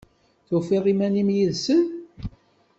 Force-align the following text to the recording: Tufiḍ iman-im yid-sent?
Tufiḍ 0.47 0.85
iman-im 0.91 1.29
yid-sent? 1.35 1.89